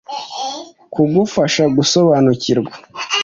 [0.93, 2.73] kugufasha gusobanukirwa